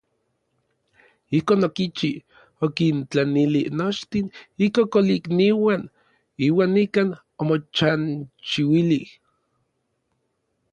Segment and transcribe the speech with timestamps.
[1.37, 2.09] Ijkon okichi,
[2.65, 4.27] okintlanili nochtin
[4.65, 5.83] ikokolikniuan
[6.55, 7.09] uan nikan
[7.41, 9.01] omochanchiuili.